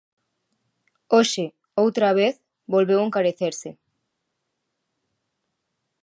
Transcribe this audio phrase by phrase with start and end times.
[1.15, 1.45] Hoxe,
[1.83, 2.35] outra vez,
[2.73, 3.69] volveu encarecerse.